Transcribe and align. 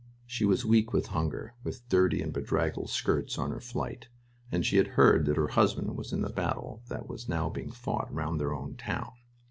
She 0.25 0.45
was 0.45 0.65
weak 0.65 0.93
with 0.93 1.09
hunger, 1.13 1.53
with 1.63 1.87
dirty 1.87 2.23
and 2.23 2.33
bedraggled 2.33 2.89
skirts 2.89 3.37
on 3.37 3.51
her 3.51 3.59
flight, 3.59 4.07
and 4.51 4.65
she 4.65 4.77
had 4.77 4.87
heard 4.97 5.25
that 5.27 5.37
her 5.37 5.49
husband 5.49 5.95
was 5.95 6.11
in 6.11 6.23
the 6.23 6.29
battle 6.31 6.81
that 6.87 7.07
was 7.07 7.29
now 7.29 7.49
being 7.51 7.69
fought 7.71 8.11
round 8.11 8.41
their 8.41 8.51
own 8.51 8.73
town. 8.77 9.11